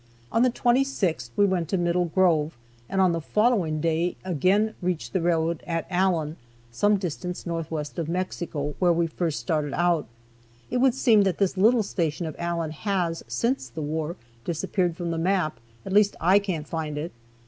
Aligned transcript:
On 0.31 0.41
the 0.41 0.49
26th 0.49 1.29
we 1.35 1.45
went 1.45 1.69
to 1.69 1.77
Middle 1.77 2.05
Grove, 2.05 2.57
and 2.89 2.99
on 2.99 3.11
the 3.11 3.21
following 3.21 3.79
day 3.79 4.15
again 4.25 4.73
reached 4.81 5.13
the 5.13 5.21
railroad 5.21 5.61
at 5.67 5.85
Allen, 5.91 6.37
some 6.71 6.97
distance 6.97 7.45
northwest 7.45 7.99
of 7.99 8.09
Mexico, 8.09 8.73
where 8.79 8.91
we 8.91 9.05
first 9.05 9.39
started 9.39 9.75
out. 9.75 10.07
It 10.71 10.77
would 10.77 10.95
seem 10.95 11.21
that 11.21 11.37
this 11.37 11.55
little 11.55 11.83
station 11.83 12.25
of 12.25 12.35
Allen 12.39 12.71
has, 12.71 13.21
since 13.27 13.69
the 13.69 13.83
war, 13.83 14.15
disappeared 14.43 14.97
from 14.97 15.11
the 15.11 15.19
map, 15.19 15.59
at 15.85 15.93
least, 15.93 16.15
I 16.19 16.39
can't 16.39 16.67
find 16.67 16.97
it. 16.97 17.11